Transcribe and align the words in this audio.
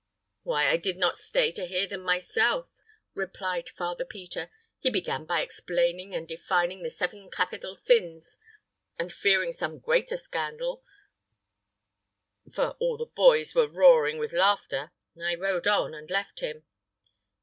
"Why, 0.41 0.67
I 0.69 0.77
did 0.77 0.97
not 0.97 1.19
stay 1.19 1.51
to 1.51 1.67
hear 1.67 1.85
them 1.85 2.01
myself," 2.01 2.79
replied 3.13 3.69
Father 3.69 4.03
Peter. 4.03 4.49
"He 4.79 4.89
began 4.89 5.25
by 5.25 5.41
explaining 5.43 6.15
and 6.15 6.27
defining 6.27 6.81
the 6.81 6.89
seven 6.89 7.29
capital 7.29 7.75
sins; 7.75 8.39
and 8.97 9.11
fearing 9.13 9.53
some 9.53 9.77
greater 9.77 10.17
scandal 10.17 10.83
for 12.51 12.69
all 12.79 12.97
the 12.97 13.05
boys 13.15 13.53
were 13.53 13.67
roaring 13.67 14.17
with 14.17 14.33
laughter 14.33 14.91
I 15.21 15.35
rode 15.35 15.67
on 15.67 15.93
and 15.93 16.09
left 16.09 16.39
him." 16.39 16.65